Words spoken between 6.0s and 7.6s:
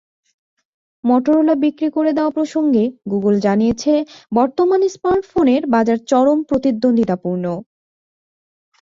চরম প্রতিদ্বন্দ্বিতাপূর্ণ।